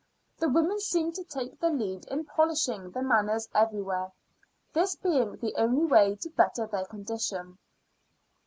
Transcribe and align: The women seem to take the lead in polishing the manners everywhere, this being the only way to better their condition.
The 0.39 0.49
women 0.49 0.79
seem 0.79 1.11
to 1.11 1.23
take 1.23 1.59
the 1.59 1.69
lead 1.69 2.07
in 2.07 2.25
polishing 2.25 2.89
the 2.89 3.03
manners 3.03 3.47
everywhere, 3.53 4.11
this 4.73 4.95
being 4.95 5.35
the 5.37 5.53
only 5.55 5.85
way 5.85 6.15
to 6.21 6.29
better 6.31 6.65
their 6.65 6.85
condition. 6.85 7.59